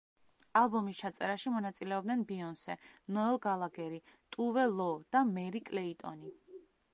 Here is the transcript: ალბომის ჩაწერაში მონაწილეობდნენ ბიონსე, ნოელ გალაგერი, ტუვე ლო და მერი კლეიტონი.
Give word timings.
ალბომის 0.59 1.01
ჩაწერაში 1.01 1.51
მონაწილეობდნენ 1.55 2.23
ბიონსე, 2.31 2.77
ნოელ 3.17 3.37
გალაგერი, 3.45 4.01
ტუვე 4.37 4.65
ლო 4.81 4.89
და 5.17 5.23
მერი 5.37 5.63
კლეიტონი. 5.71 6.35